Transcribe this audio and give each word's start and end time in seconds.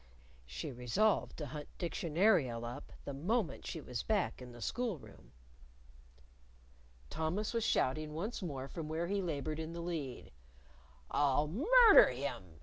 (She 0.47 0.71
resolved 0.71 1.37
to 1.37 1.45
hunt 1.45 1.67
Dictionarial 1.77 2.65
up 2.65 2.91
the 3.05 3.13
moment 3.13 3.67
she 3.67 3.79
was 3.79 4.01
back 4.01 4.41
in 4.41 4.51
the 4.51 4.59
school 4.59 4.97
room.) 4.97 5.31
Thomas 7.11 7.53
was 7.53 7.63
shouting 7.63 8.15
once 8.15 8.41
more 8.41 8.67
from 8.67 8.87
where 8.89 9.05
he 9.05 9.21
labored 9.21 9.59
in 9.59 9.73
the 9.73 9.79
lead. 9.81 10.31
"I'll 11.11 11.47
murder 11.47 12.09
him!" 12.09 12.59